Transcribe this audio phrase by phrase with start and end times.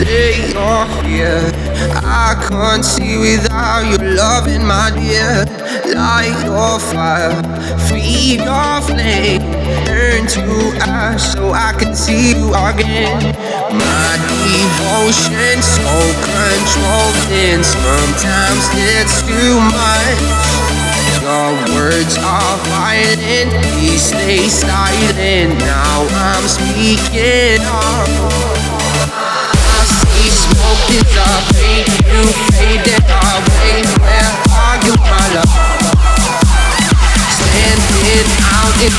[0.00, 1.44] say you're here.
[2.02, 5.44] I can't see without your loving, my dear.
[5.94, 7.36] Light your fire,
[7.88, 9.42] feed your flame,
[9.84, 10.46] turn to
[10.88, 13.20] ash so I can see you again.
[13.76, 15.92] My devotion so
[16.28, 18.64] controlling, sometimes
[18.96, 20.20] it's too much.
[21.20, 25.58] Your words are violent, please stay silent.
[25.58, 28.59] Now I'm speaking up.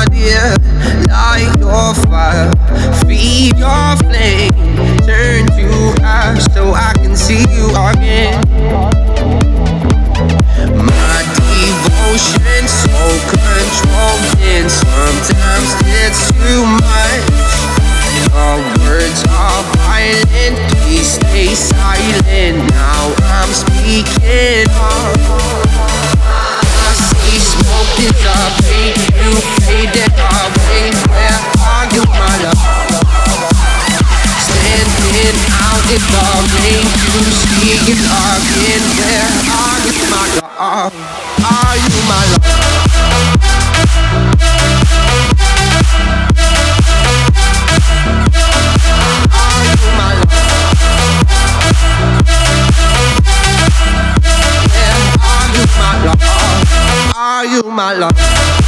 [0.00, 0.56] my dear.
[1.08, 2.50] Light your fire,
[3.04, 4.52] feed your flame,
[5.04, 8.40] turn to ash so I can see you again.
[10.88, 15.70] My devotion so controlling, sometimes
[16.00, 17.50] it's too much.
[18.80, 20.56] Words are violent,
[21.04, 22.56] stay silent.
[22.70, 24.64] Now I'm speaking
[36.90, 37.94] you see.
[38.98, 40.94] Where are you, my love?
[41.40, 42.44] Are you my love?
[49.32, 50.32] Are you my love?
[55.22, 56.20] Are you my love?
[57.16, 58.59] Are you my love?